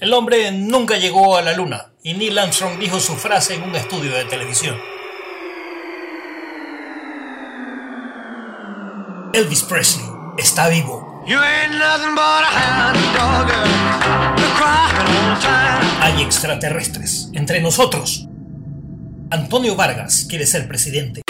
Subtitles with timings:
[0.00, 3.74] El hombre nunca llegó a la luna y Neil Armstrong dijo su frase en un
[3.74, 4.76] estudio de televisión.
[9.34, 10.06] Elvis Presley
[10.38, 11.24] está vivo.
[16.00, 18.28] Hay extraterrestres entre nosotros.
[19.30, 21.22] Antonio Vargas quiere ser presidente.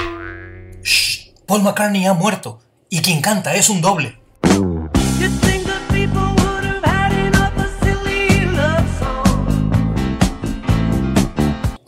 [0.82, 2.60] Shh, Paul McCartney ha muerto
[2.90, 4.20] y quien canta es un doble.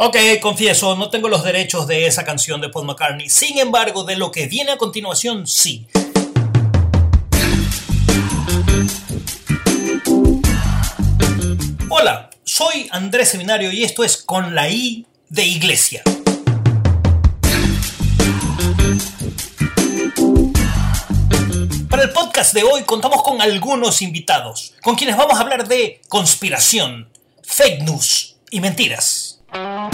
[0.02, 3.28] Ok, confieso, no tengo los derechos de esa canción de Paul McCartney.
[3.28, 5.86] Sin embargo, de lo que viene a continuación, sí.
[11.90, 16.02] Hola, soy Andrés Seminario y esto es Con la I de Iglesia.
[21.90, 26.00] Para el podcast de hoy contamos con algunos invitados, con quienes vamos a hablar de
[26.08, 27.10] conspiración,
[27.42, 29.39] fake news y mentiras.
[29.52, 29.90] En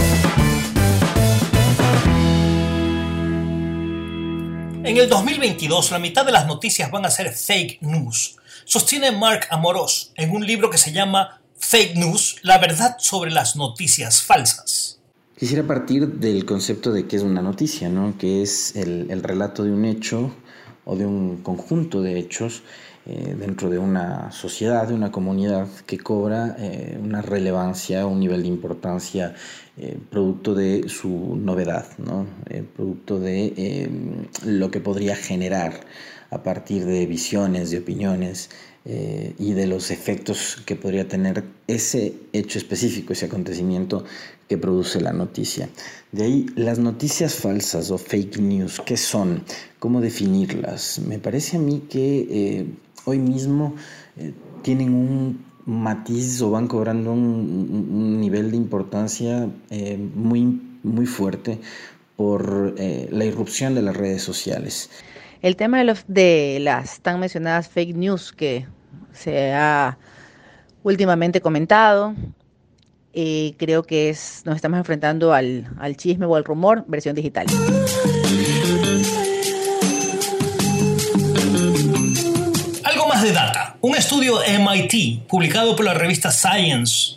[4.84, 8.36] el 2022, la mitad de las noticias van a ser fake news.
[8.66, 13.56] Sostiene Mark Amoros en un libro que se llama Fake News, la verdad sobre las
[13.56, 15.00] noticias falsas.
[15.38, 18.18] Quisiera partir del concepto de qué es una noticia, ¿no?
[18.18, 20.36] que es el, el relato de un hecho
[20.84, 22.62] o de un conjunto de hechos
[23.08, 28.42] eh, dentro de una sociedad, de una comunidad que cobra eh, una relevancia, un nivel
[28.42, 29.32] de importancia
[29.76, 32.26] eh, producto de su novedad, ¿no?
[32.74, 35.82] producto de lo que podría generar
[36.30, 38.50] a partir de visiones, de opiniones
[38.84, 44.04] y de los efectos que podría tener ese hecho específico, ese acontecimiento
[44.48, 45.68] que produce la noticia.
[46.12, 49.42] De ahí las noticias falsas o fake news, ¿qué son?
[49.80, 51.00] ¿Cómo definirlas?
[51.00, 53.74] Me parece a mí que hoy mismo
[54.16, 61.58] eh, tienen un matiz o van cobrando un, nivel de importancia eh, muy, muy fuerte
[62.16, 64.90] por eh, la irrupción de las redes sociales.
[65.40, 68.66] El tema de, los, de las tan mencionadas fake news que
[69.12, 69.98] se ha
[70.82, 72.14] últimamente comentado,
[73.12, 77.46] creo que es, nos estamos enfrentando al, al chisme o al rumor versión digital.
[83.80, 87.16] Un estudio MIT, publicado por la revista Science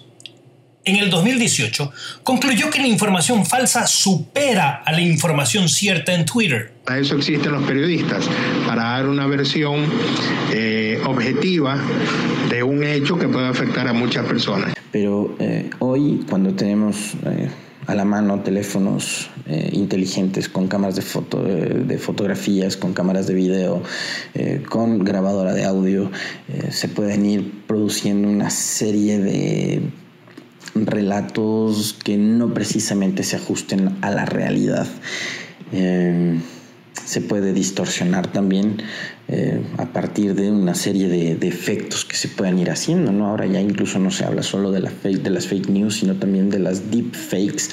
[0.83, 1.91] en el 2018,
[2.23, 6.73] concluyó que la información falsa supera a la información cierta en Twitter.
[6.85, 8.27] Para eso existen los periodistas,
[8.65, 9.85] para dar una versión
[10.51, 11.79] eh, objetiva
[12.49, 14.73] de un hecho que puede afectar a muchas personas.
[14.91, 17.13] Pero eh, hoy, cuando tenemos...
[17.25, 17.49] Eh,
[17.89, 23.25] a la mano teléfonos eh, inteligentes con cámaras de, foto, eh, de fotografías, con cámaras
[23.25, 23.81] de video,
[24.35, 26.11] eh, con grabadora de audio,
[26.69, 29.81] se pueden ir produciendo una serie de
[30.75, 34.87] relatos que no precisamente se ajusten a la realidad.
[35.71, 38.83] Se puede distorsionar también
[39.31, 43.27] eh, a partir de una serie de, efectos que se puedan ir haciendo, ¿no?
[43.27, 46.15] Ahora ya incluso no se habla solo de, la fake, de las fake news, sino
[46.15, 47.65] también de las deep fakes,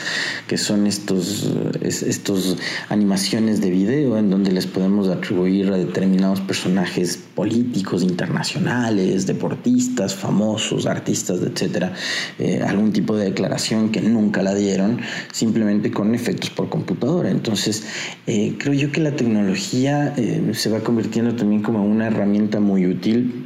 [0.47, 1.51] que son estos,
[1.81, 2.59] estos
[2.91, 10.85] animaciones de video en donde les podemos atribuir a determinados personajes políticos, internacionales, deportistas, famosos,
[10.85, 11.95] artistas, etcétera,
[12.39, 15.01] eh, algún tipo de declaración que nunca la dieron,
[15.33, 17.31] simplemente con efectos por computadora.
[17.31, 17.85] Entonces,
[18.27, 20.15] eh, creo yo que la tecnología
[20.53, 23.46] se va convirtiendo también como una herramienta muy útil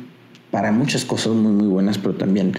[0.50, 2.52] para muchas cosas muy muy buenas, pero también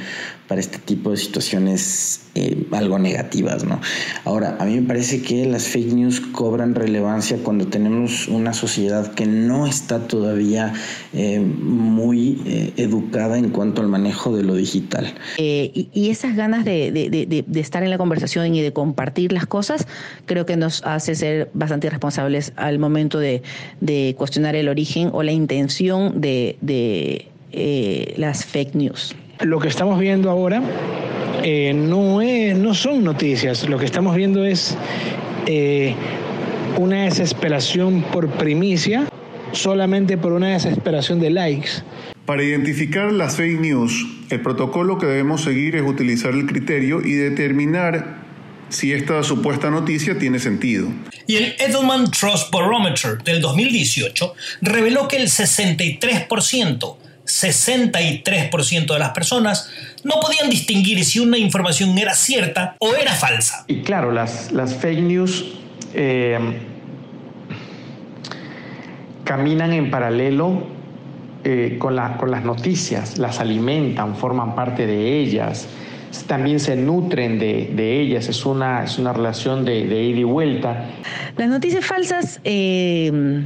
[0.48, 3.80] para este tipo de situaciones eh, algo negativas, ¿no?
[4.26, 9.14] Ahora, a mí me parece que las fake news cobran relevancia cuando tenemos una sociedad
[9.14, 10.74] que no está todavía
[11.14, 15.14] eh, muy eh, educada en cuanto al manejo de lo digital.
[15.38, 19.88] Y, esas ganas de, de, estar en la conversación y de compartir las cosas,
[20.26, 23.42] creo que nos hace ser bastante responsables al momento de,
[24.18, 29.16] cuestionar el origen o la intención de eh, las fake news.
[29.40, 30.62] Lo que estamos viendo ahora
[31.44, 34.78] eh, no, es, no son noticias, lo que estamos viendo es
[35.48, 35.96] eh,
[36.78, 39.10] una desesperación por primicia,
[39.52, 41.70] solamente por una desesperación de likes.
[42.26, 47.14] Para identificar las fake news, el protocolo que debemos seguir es utilizar el criterio y
[47.14, 48.22] determinar
[48.70, 50.88] si esta supuesta noticia tiene sentido.
[51.28, 59.70] Y el Edelman Trust Barometer del 2018 reveló que el 63% 63% de las personas
[60.04, 63.66] no podían distinguir si una información era cierta o era falsa.
[63.68, 65.46] Y claro, las, las fake news
[65.94, 66.40] eh,
[69.24, 70.68] caminan en paralelo
[71.44, 75.68] eh, con, con las noticias, las alimentan, forman parte de ellas.
[76.28, 80.86] también se nutren de, ellas, es una, es una relación de, ida y vuelta.
[81.38, 83.44] Las noticias falsas eh,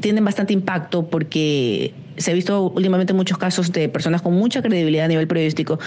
[0.00, 5.04] tienen bastante impacto porque se ha visto últimamente muchos casos de personas con mucha credibilidad
[5.04, 5.78] a nivel periodístico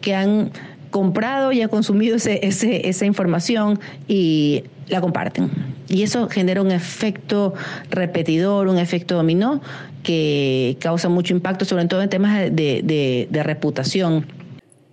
[0.00, 0.52] que han
[0.90, 5.50] comprado y han consumido ese, esa información y la comparten.
[5.88, 7.54] Y eso genera un efecto
[7.90, 9.60] repetidor, un efecto dominó
[10.02, 14.26] que causa mucho impacto, sobre todo en temas de, de reputación.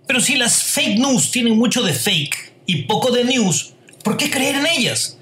[0.06, 4.30] Pero si las fake news tienen mucho de fake y poco de news, ¿por qué
[4.30, 5.15] creer en ellas?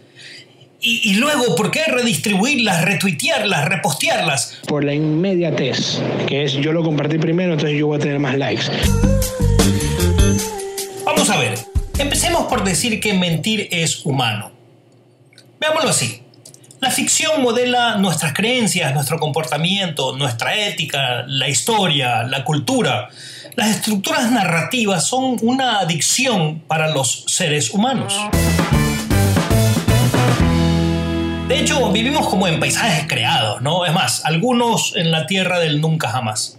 [0.87, 4.59] Y, luego, ¿por qué redistribuirlas, retuitearlas, repostearlas?
[4.69, 8.37] Por la inmediatez, que es yo lo compartí primero, entonces yo voy a tener más
[8.37, 8.65] likes.
[11.07, 11.59] Vamos a ver,
[11.97, 14.53] empecemos por decir que mentir es humano.
[15.59, 16.21] Veámoslo así.
[16.81, 23.09] La ficción modela nuestras creencias, nuestro comportamiento, nuestra ética, la historia, la cultura.
[23.57, 28.15] Las estructuras narrativas son una adicción para los seres humanos.
[31.49, 33.85] De hecho, vivimos como en paisajes creados, ¿no?
[33.85, 36.59] Es más, algunos en la tierra del nunca jamás.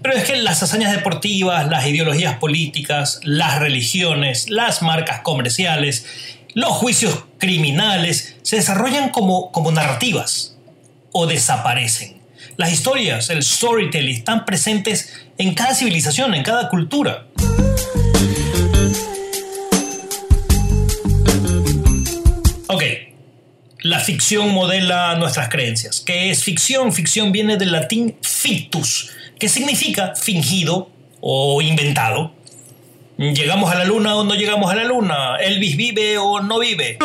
[0.00, 6.06] Pero es que las hazañas deportivas, las ideologías políticas, las religiones, las marcas comerciales,
[6.54, 10.56] los juicios criminales se desarrollan como, como narrativas
[11.12, 12.16] o desaparecen.
[12.56, 17.26] Las historias, el storytelling, están presentes en cada civilización, en cada cultura.
[23.82, 26.00] La ficción modela nuestras creencias.
[26.00, 26.92] ¿Qué es ficción?
[26.92, 30.90] Ficción viene del latín fictus, que significa fingido
[31.20, 32.32] o inventado.
[33.16, 35.36] ¿Llegamos a la luna o no llegamos a la luna?
[35.40, 36.98] ¿Elvis vive o no vive?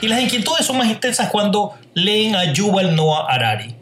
[0.00, 3.74] Y las inquietudes son más intensas cuando leen a Yuval Noah Harari.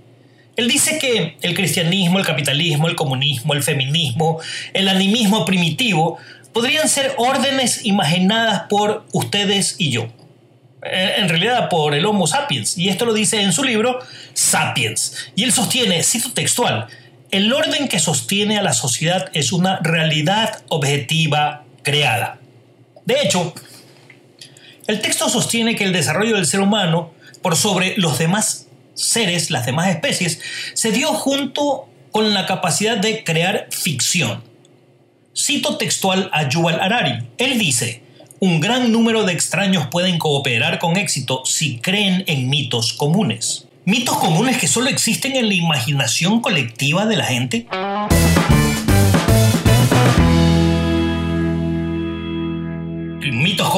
[0.58, 4.40] Él dice que el cristianismo, el capitalismo, el comunismo, el feminismo,
[4.72, 6.18] el animismo primitivo
[6.52, 10.08] podrían ser órdenes imaginadas por ustedes y yo.
[10.82, 12.78] En realidad por el Homo sapiens.
[12.78, 13.98] Y esto lo dice en su libro
[14.32, 15.32] Sapiens.
[15.34, 16.86] Y él sostiene, cito textual,
[17.30, 22.38] el orden que sostiene a la sociedad es una realidad objetiva creada.
[23.04, 23.52] De hecho,
[24.86, 27.12] el texto sostiene que el desarrollo del ser humano
[27.42, 30.40] por sobre los demás seres, las demás especies,
[30.74, 34.42] se dio junto con la capacidad de crear ficción.
[35.40, 37.23] Cito textual a Yuval Harari.
[37.38, 38.02] Él dice,
[38.40, 43.69] un gran número de extraños pueden cooperar con éxito si creen en mitos comunes.
[43.85, 47.69] ¿Mitos comunes que solo existen en la imaginación colectiva de la gente?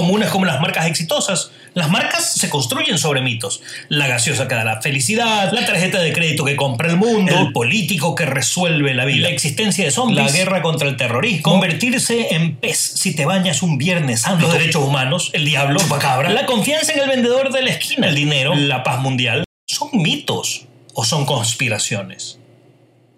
[0.00, 1.50] Comunes como las marcas exitosas.
[1.74, 3.62] Las marcas se construyen sobre mitos.
[3.88, 7.52] La gaseosa que da la felicidad, la tarjeta de crédito que compra el mundo, el
[7.52, 12.34] político que resuelve la vida, la existencia de zombies, la guerra contra el terrorismo, convertirse
[12.34, 16.46] en pez si te bañas un viernes santo, los derechos humanos, el diablo, cabra, la
[16.46, 19.44] confianza en el vendedor de la esquina, el dinero, la paz mundial.
[19.66, 22.38] ¿Son mitos o son conspiraciones?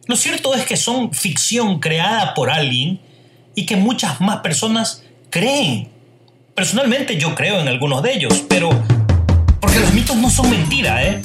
[0.06, 3.00] Lo cierto es que son ficción creada por alguien
[3.55, 5.92] y que muchas más personas creen
[6.54, 8.70] Personalmente yo creo en algunos de ellos, pero...
[9.60, 11.22] Porque los mitos no son mentira, ¿eh?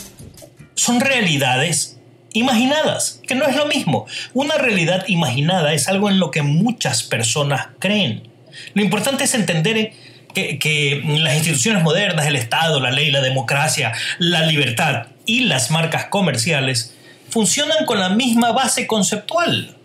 [0.75, 1.99] Son realidades
[2.33, 4.05] imaginadas, que no es lo mismo.
[4.33, 8.29] Una realidad imaginada es algo en lo que muchas personas creen.
[8.73, 9.91] Lo importante es entender
[10.33, 15.71] que, que, las instituciones modernas, el Estado, la ley, la democracia, la libertad y las
[15.71, 16.95] marcas comerciales
[17.29, 19.75] funcionan con la misma base conceptual.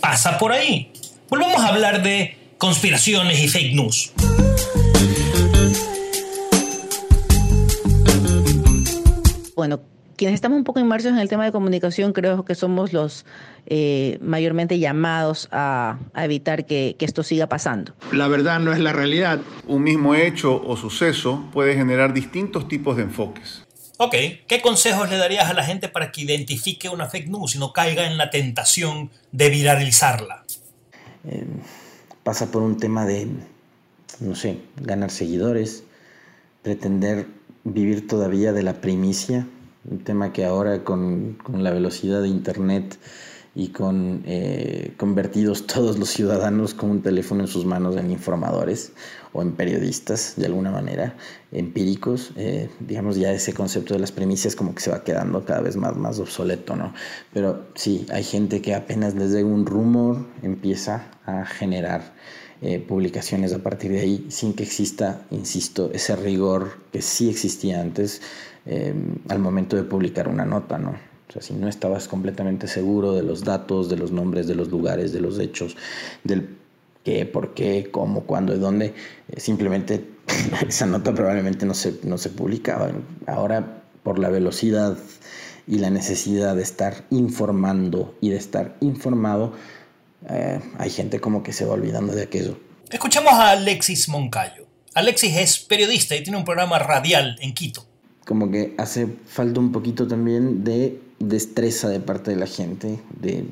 [0.00, 0.90] Pasa por ahí.
[1.30, 4.12] Volvamos a hablar de conspiraciones y fake news.
[9.54, 9.80] Bueno,
[10.16, 13.24] quienes estamos un poco inmersos en el tema de comunicación, creo que somos los
[13.66, 17.92] eh, mayormente llamados a, evitar que, esto siga pasando.
[18.12, 19.40] La verdad no es la realidad.
[19.66, 23.64] Un mismo hecho o suceso puede generar distintos tipos de enfoques.
[23.98, 24.14] Ok,
[24.48, 27.72] ¿qué consejos le darías a la gente para que identifique una fake news y no
[27.72, 30.44] caiga en la tentación de viralizarla?
[31.28, 31.46] Eh,
[32.22, 33.28] pasa por un tema de,
[34.18, 35.84] no sé, ganar seguidores,
[36.62, 37.26] pretender
[37.64, 39.46] vivir todavía de la primicia,
[39.90, 42.98] un tema que ahora con, la velocidad de Internet
[43.54, 48.92] y con eh, convertidos todos los ciudadanos con un teléfono en sus manos en informadores
[49.32, 51.16] o en periodistas de alguna manera
[51.52, 55.60] empíricos, eh, digamos ya ese concepto de las primicias como que se va quedando cada
[55.60, 56.92] vez más, más obsoleto, ¿no?
[57.32, 62.12] Pero sí, hay gente que apenas les dé un rumor empieza a generar
[62.64, 67.80] eh, publicaciones a partir de ahí, sin que exista, insisto, ese rigor que sí existía
[67.80, 68.22] antes
[68.66, 71.14] em, al momento de publicar una nota, ¿no?
[71.34, 75.12] sea, si no estabas completamente seguro de los datos, de los nombres, de los lugares,
[75.12, 75.76] de los hechos,
[76.22, 76.56] del
[77.02, 78.94] qué, por qué, cómo, cuándo y dónde,
[79.28, 80.04] eh, simplemente
[80.68, 82.90] esa nota probablemente no se, no se publicaba.
[83.26, 84.96] Ahora, por la velocidad
[85.66, 89.52] y la necesidad de estar informando y de estar informado,
[90.28, 92.58] eh, hay gente como que se va olvidando de aquello.
[92.90, 94.66] Escuchamos a Alexis Moncayo.
[94.94, 97.84] Alexis es periodista y tiene un programa radial en Quito.
[98.24, 103.44] Como que hace falta un poquito también de destreza de parte de la gente, de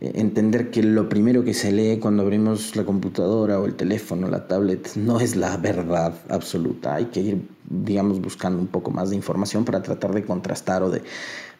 [0.00, 4.28] eh, entender que lo primero que se lee cuando abrimos la computadora o el teléfono,
[4.28, 6.94] la tablet, no es la verdad absoluta.
[6.94, 10.90] Hay que ir, digamos, buscando un poco más de información para tratar de contrastar o
[10.90, 11.02] de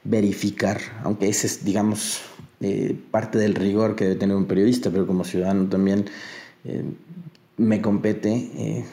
[0.04, 2.20] verificar, aunque ese es, digamos,
[2.62, 6.06] eh, parte del rigor que debe tener un periodista, pero como ciudadano también
[6.64, 6.84] eh,
[7.56, 8.84] me compete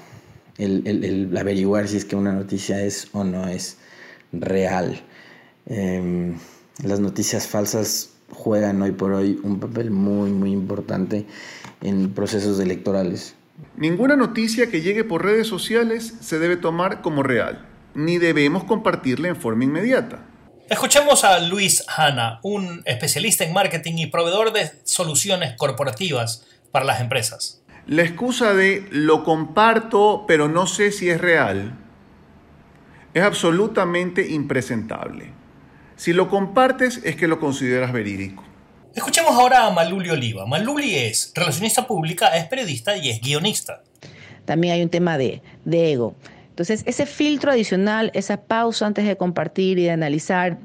[0.57, 3.77] el, averiguar si es que una noticia es o no es
[4.31, 5.01] real.
[5.65, 6.35] Em,
[6.83, 11.25] las noticias falsas juegan hoy por hoy un papel muy, muy importante
[11.81, 13.35] en procesos electorales.
[13.75, 19.27] Ninguna noticia que llegue por redes sociales se debe tomar como real, ni debemos compartirla
[19.27, 20.25] en forma inmediata.
[20.69, 27.01] Escuchemos a Luis Hanna, un especialista en marketing y proveedor de soluciones corporativas para las
[27.01, 27.63] empresas.
[27.87, 31.73] La excusa de lo comparto pero no sé si es real
[33.15, 35.31] es absolutamente impresentable.
[35.95, 38.43] Si lo compartes es que lo consideras verídico.
[38.93, 40.45] Escuchemos ahora a Maluli Oliva.
[40.45, 43.81] Maluli es relacionista pública, es periodista y es guionista.
[44.45, 46.15] También hay un tema de, ego.
[46.59, 50.57] Entonces, ese filtro adicional, esa pausa antes de compartir y de analizar,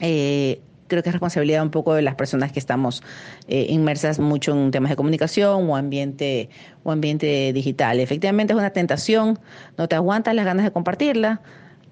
[0.00, 3.02] eh, creo que es responsabilidad un poco de las personas que estamos
[3.46, 6.48] eh, inmersas mucho en temas de comunicación o ambiente,
[6.82, 8.00] o ambiente digital.
[8.00, 9.38] Efectivamente es una tentación,
[9.76, 11.42] no te aguantas las ganas de compartirla,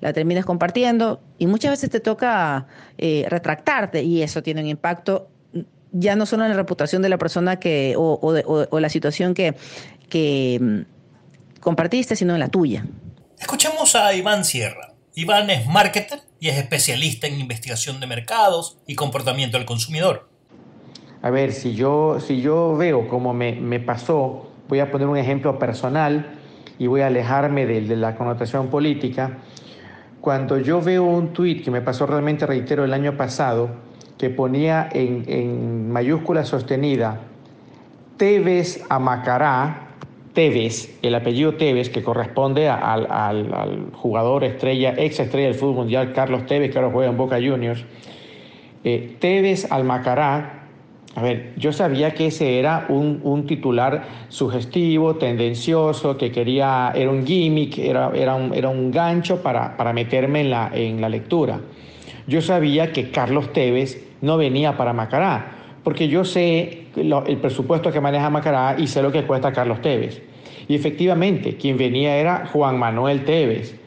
[0.01, 2.67] la terminas compartiendo y muchas veces te toca
[2.97, 5.29] eh, retractarte y eso tiene un impacto
[5.93, 9.57] ya no solo en la reputación de la persona que o, la situación que,
[10.09, 12.87] que mm, compartiste, sino en la tuya.
[13.39, 14.95] Escuchemos a Iván Sierra.
[15.15, 20.29] Iván es marketer y es especialista en investigación de mercados y comportamiento del consumidor.
[21.23, 25.59] A ver, si yo, si yo veo cómo me, pasó, voy a poner un ejemplo
[25.59, 26.39] personal
[26.79, 29.39] y voy a alejarme de, la connotación política
[30.21, 33.71] cuando yo veo un tuit que me pasó realmente, reitero, el año pasado,
[34.19, 37.21] que ponía en, mayúscula sostenida,
[38.17, 39.86] Tevez a Macará,
[40.37, 46.45] Tevez, el apellido Tevez, que corresponde al, jugador estrella, ex estrella del fútbol mundial, Carlos
[46.45, 47.83] Tevez, que ahora juega en Boca Juniors,
[48.85, 50.69] eh, Tevez al Macará,
[51.15, 57.27] a ver, yo sabía que ese era un, titular sugestivo, tendencioso, que quería, era un
[57.27, 61.61] gimmick, era, era, un, era un gancho para, para meterme en la, en la lectura.
[62.27, 65.53] Yo sabía que Carlos Tevez no venía para Macará,
[65.83, 70.23] porque yo sé el presupuesto que maneja Macará y sé lo que cuesta Carlos Tevez.
[70.69, 73.79] Y efectivamente, quien venía era Juan Manuel Tevez,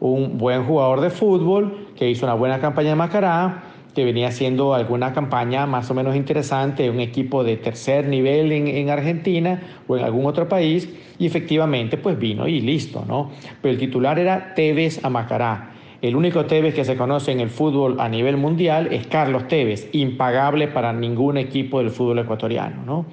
[0.00, 3.62] un buen jugador de fútbol que hizo una buena campaña en Macará
[3.94, 8.90] que venía haciendo alguna campaña más o menos interesante, un equipo de tercer nivel en,
[8.90, 13.30] Argentina o en algún otro país, y efectivamente pues vino y listo, ¿no?
[13.62, 15.70] Pero el titular era Tevez Amacará.
[16.04, 19.88] El único Tevez que se conoce en el fútbol a nivel mundial es Carlos Tevez,
[19.92, 23.06] impagable para ningún equipo del fútbol ecuatoriano, ¿no?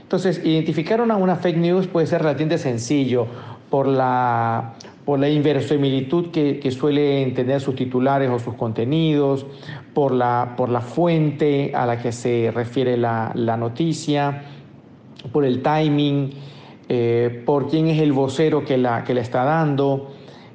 [0.00, 3.26] Entonces, identificar una, una fake news puede ser relativamente sencillo
[3.68, 9.44] por la, por la inverosimilitud que, que suelen tener sus titulares o sus contenidos,
[9.92, 14.44] por la, por la fuente a la que se refiere la, la noticia,
[15.32, 16.30] por el timing,
[16.88, 20.12] eh, por quién es el vocero que la, que le está dando,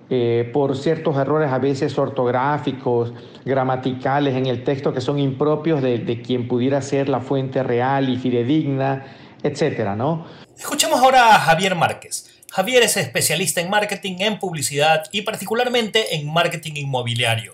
[0.10, 6.00] eh, por ciertos errores a veces ortográficos, gramaticales en el texto que son impropios de,
[6.00, 9.06] de quien pudiera ser la fuente real y fidedigna,
[9.44, 10.26] etcétera, ¿no?
[10.58, 12.32] Escuchemos ahora a Javier Márquez.
[12.52, 17.54] Javier es especialista en marketing, en publicidad y particularmente en marketing inmobiliario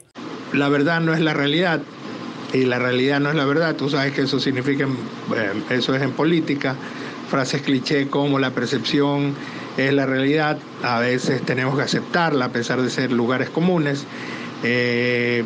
[0.54, 1.82] la verdad no es la realidad
[2.54, 3.76] y la realidad no es la verdad.
[3.76, 4.86] Tú sabes que eso significa,
[5.36, 6.76] eh, eso es en política,
[7.30, 9.36] frases cliché como la percepción
[9.78, 14.06] es la realidad, a veces tenemos que aceptarla a pesar de ser lugares comunes.
[14.64, 15.44] Eh,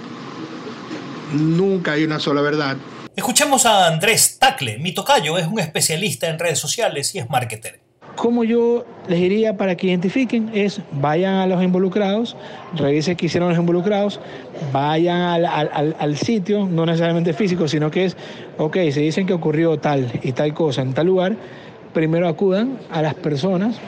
[1.33, 2.77] nunca hay una sola verdad.
[3.15, 7.79] Escuchemos a Andrés Tacle, mi tocayo, es un especialista en redes sociales y es marketer.
[8.15, 12.35] Como yo les diría para que identifiquen es vayan a los involucrados,
[12.73, 14.21] revisen qué hicieron los involucrados,
[14.71, 18.17] vayan al, sitio, no necesariamente físico, sino que es,
[18.57, 21.35] ok, se dicen que ocurrió tal y tal cosa en tal lugar,
[21.95, 23.79] primero acudan a las personas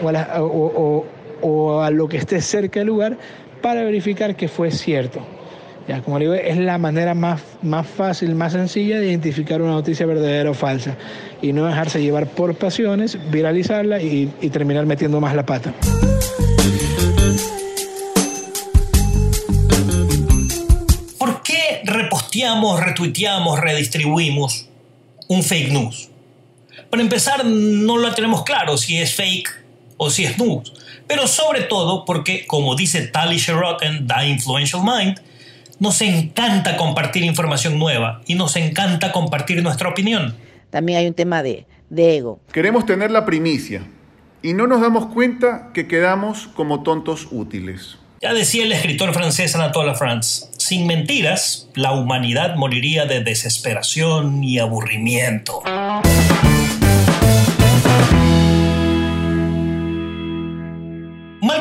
[1.42, 3.18] o a, lo que esté cerca del lugar
[3.62, 5.20] para verificar que fue cierto.
[5.90, 10.06] Ya, como digo, es la manera más, más fácil, más sencilla de identificar una noticia
[10.06, 10.96] verdadera o falsa
[11.42, 15.74] y no dejarse llevar por pasiones, viralizarla y, y terminar metiendo más la pata.
[21.18, 24.70] ¿Por qué reposteamos, retuiteamos, redistribuimos
[25.28, 26.10] un fake news?
[26.90, 29.50] Para empezar, no lo tenemos claro si es fake
[29.98, 30.74] o si es news.
[31.08, 35.20] Pero sobre todo porque, como dice Tali Sherrod en The Influential Mind,
[35.80, 40.36] nos encanta compartir información nueva y nos encanta compartir nuestra opinión.
[40.70, 42.40] También hay un tema de, de ego.
[42.52, 43.84] Queremos tener la primicia
[44.42, 47.98] y no nos damos cuenta que quedamos como tontos útiles.
[48.22, 54.58] Ya decía el escritor francés Anatole France, sin mentiras, la humanidad moriría de desesperación y
[54.58, 55.62] aburrimiento.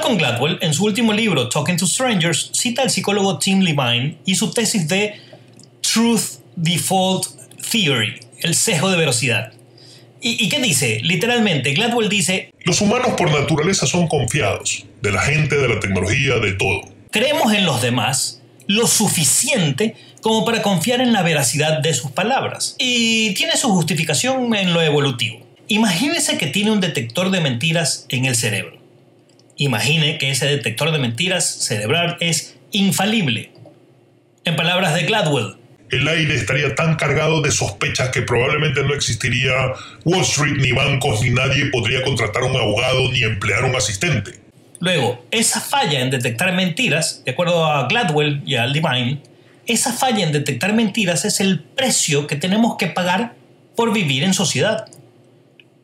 [0.06, 4.36] Malcolm Gladwell, en su último libro, Talking to Strangers, cita al psicólogo Tim Levine y
[4.36, 5.14] su tesis de
[5.80, 7.26] Truth Default
[7.72, 9.52] Theory, el sesgo de velocidad.
[10.20, 11.00] ¿Y, ¿Y, qué dice?
[11.02, 12.52] Literalmente, Gladwell dice...
[12.64, 16.82] Los humanos por naturaleza son confiados, de la gente, de la tecnología, de todo.
[17.10, 22.76] Creemos en los demás lo suficiente como para confiar en la veracidad de sus palabras.
[22.78, 25.44] Y tiene su justificación en lo evolutivo.
[25.66, 28.75] Imagínese que tiene un detector de mentiras en el cerebro.
[29.56, 33.50] Imagine que ese detector de mentiras cerebral es infalible.
[34.44, 35.56] En palabras de Gladwell,
[35.90, 39.52] el aire estaría tan cargado de sospechas que probablemente no existiría
[40.04, 44.32] Wall Street, ni bancos, ni nadie podría contratar un abogado ni emplear un asistente.
[44.80, 49.20] Luego, esa falla en detectar mentiras, de acuerdo a Gladwell y a Levine,
[49.66, 53.34] esa falla en detectar mentiras es el precio que tenemos que pagar
[53.74, 54.86] por vivir en sociedad.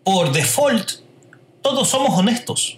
[0.05, 0.91] Por default,
[1.63, 2.77] todos somos honestos.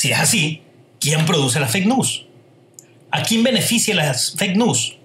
[0.00, 0.62] Si es así,
[0.98, 2.24] ¿quién produce las fake news?
[3.10, 4.96] ¿A quién beneficia las fake news?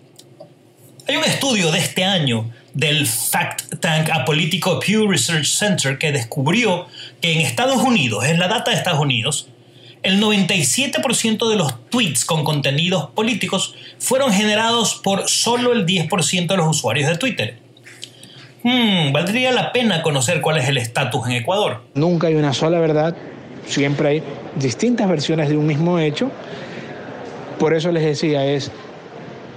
[1.05, 6.87] Hay un estudio de este año del Fact Tank apolítico Pew Research Center que descubrió
[7.19, 9.49] que en Estados Unidos, en la data de Estados Unidos,
[10.01, 16.55] el 97% de los tweets con contenidos políticos fueron generados por solo el 10% de
[16.55, 17.59] los usuarios de Twitter.
[18.63, 21.83] Hmm, valdría la pena conocer cuál es el estatus en Ecuador.
[21.95, 23.13] Nunca hay una sola verdad,
[23.65, 24.23] siempre hay
[24.55, 26.31] distintas versiones de un mismo hecho.
[27.59, 28.71] Por eso les decía, es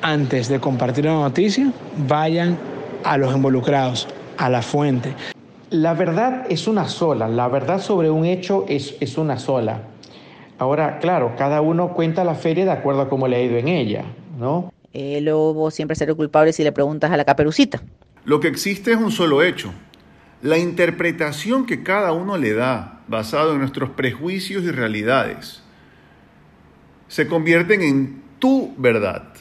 [0.03, 1.73] antes de compartir una noticia,
[2.07, 2.59] vayan
[3.05, 5.15] a los involucrados, a la fuente.
[5.71, 9.83] La verdad es una sola, la verdad sobre un hecho es, es una sola.
[10.59, 13.69] Ahora, claro, cada uno cuenta la feria de acuerdo a cómo le ha ido en
[13.69, 14.05] ella,
[14.39, 14.73] ¿no?
[14.93, 17.83] El lobo siempre será culpable si le preguntas a la caperucita.
[18.25, 19.73] Lo que existe es un solo hecho.
[20.43, 25.63] La interpretación que cada uno le da, basado en nuestros prejuicios y realidades,
[27.09, 29.33] se convierten en tu verdad,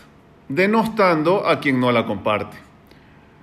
[0.50, 2.58] denostando a quien no la comparte.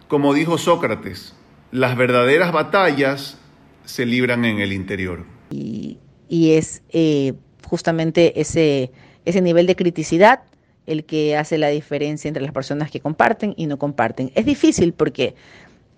[0.09, 1.35] Como dijo Sócrates,
[1.71, 3.39] las verdaderas batallas
[3.85, 5.25] se libran en el interior.
[5.51, 8.91] Y, es eh, justamente ese,
[9.25, 10.41] ese nivel de criticidad
[10.87, 14.33] el que hace la diferencia entre las personas que comparten y no comparten.
[14.35, 15.35] Es difícil porque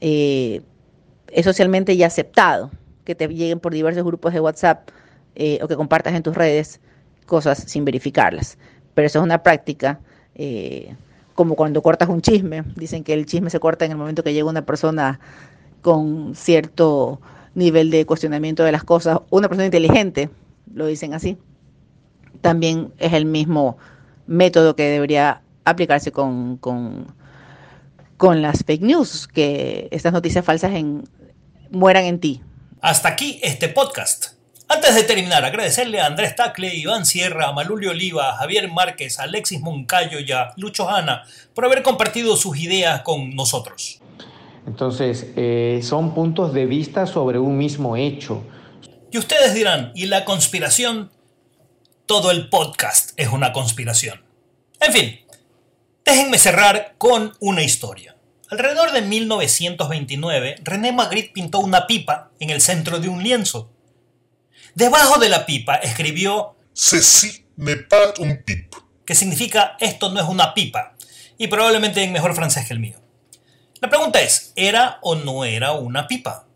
[0.00, 0.60] eh,
[1.28, 2.70] es socialmente ya aceptado
[3.04, 4.88] que te lleguen por diversos grupos de WhatsApp
[5.34, 6.80] eh, o que compartas en tus redes
[7.26, 8.58] cosas sin verificarlas.
[8.94, 10.00] Pero eso es una práctica
[10.34, 10.94] eh,
[11.34, 12.64] como cuando cortas un chisme.
[12.76, 15.20] Dicen que el chisme se corta en el momento que llega una persona
[15.82, 17.20] con cierto
[17.54, 20.28] nivel de cuestionamiento de las cosas, una persona inteligente,
[20.72, 21.38] lo dicen así.
[22.40, 23.78] También es el mismo
[24.26, 27.06] método que debería aplicarse con, con,
[28.16, 31.04] con, las fake news, que estas noticias falsas en,
[31.70, 32.40] mueran en ti.
[32.80, 34.36] Hasta aquí este podcast.
[34.68, 39.20] Antes de terminar, agradecerle a Andrés Tacle, Iván Sierra, a Malulio Oliva, a Javier Márquez,
[39.20, 41.22] a Alexis Moncayo y a Lucho Hanna
[41.54, 44.00] por haber compartido sus ideas con nosotros.
[44.66, 48.42] Entonces, eh, son puntos de vista sobre un mismo hecho.
[49.12, 51.10] Y ustedes dirán, ¿y la conspiración?
[52.06, 54.22] Todo el podcast es una conspiración.
[54.80, 55.20] En fin,
[56.06, 58.16] déjenme cerrar con una historia.
[58.48, 63.72] Alrededor de 1929, René Magritte pintó una pipa en el centro de un lienzo.
[64.76, 68.72] Debajo de la pipa escribió Ceci n'est pas un pip,
[69.04, 70.94] que significa esto no es una pipa,
[71.38, 73.00] y probablemente en mejor francés que el mío.
[73.80, 76.46] La pregunta es, ¿era o no era una pipa?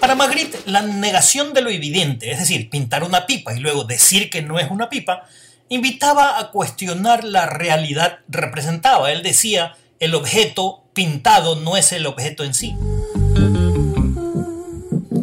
[0.00, 4.28] Para Magritte, la negación de lo evidente, es decir, pintar una pipa y luego decir
[4.28, 5.28] que no es una pipa,
[5.74, 9.10] invitaba a cuestionar la realidad representada.
[9.10, 12.76] Él decía, el objeto pintado no es el objeto en sí.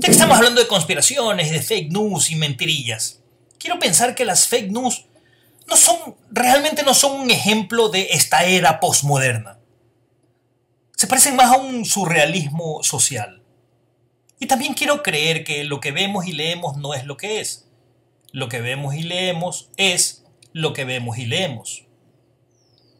[0.01, 3.19] estamos hablando de conspiraciones, de fake news y mentirillas.
[3.59, 5.05] Quiero pensar que las fake news
[5.67, 9.59] no son, realmente no son un ejemplo de esta era postmoderna.
[10.95, 13.43] Se parecen más a un surrealismo social.
[14.39, 17.67] Y también quiero creer que lo que vemos y leemos no es lo que es.
[18.31, 20.18] Lo que vemos y leemos es
[20.53, 21.83] lo que vemos y leemos.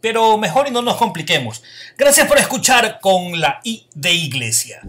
[0.02, 1.62] Pero mejor y no nos compliquemos.
[1.98, 4.82] Gracias por escuchar con la I de Iglesia.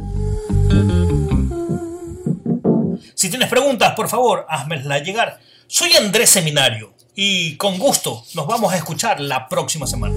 [3.15, 5.41] Si tienes preguntas, por favor, házmelas llegar.
[5.67, 10.17] Soy Andrés Seminario y con gusto nos vamos a escuchar la próxima semana.